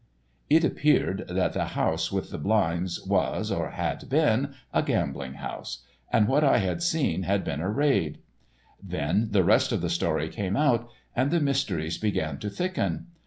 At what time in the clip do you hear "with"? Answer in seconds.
2.11-2.31